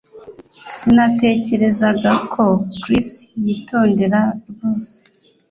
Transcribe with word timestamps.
Sinatekerezaga 0.75 2.11
ko 2.33 2.45
Chris 2.81 3.09
yitondera 3.43 4.21
rwose 4.49 4.95